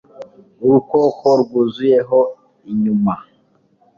urukoko 0.65 1.25
rwuzuye 1.41 1.99
ho 2.09 2.19
inyuma 2.71 3.13